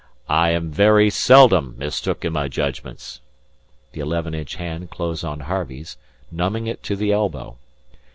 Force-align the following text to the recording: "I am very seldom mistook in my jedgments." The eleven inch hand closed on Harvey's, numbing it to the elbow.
"I 0.29 0.49
am 0.49 0.71
very 0.71 1.11
seldom 1.11 1.75
mistook 1.77 2.25
in 2.25 2.33
my 2.33 2.47
jedgments." 2.47 3.21
The 3.91 3.99
eleven 3.99 4.33
inch 4.33 4.55
hand 4.55 4.89
closed 4.89 5.23
on 5.23 5.41
Harvey's, 5.41 5.95
numbing 6.31 6.65
it 6.65 6.81
to 6.85 6.95
the 6.95 7.11
elbow. 7.11 7.59